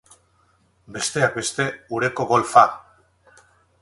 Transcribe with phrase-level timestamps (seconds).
[0.95, 1.67] Besteak beste,
[1.99, 2.65] ureko golfa!